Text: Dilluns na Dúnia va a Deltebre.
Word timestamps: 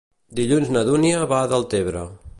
Dilluns 0.39 0.71
na 0.77 0.83
Dúnia 0.89 1.21
va 1.35 1.43
a 1.43 1.53
Deltebre. 1.55 2.09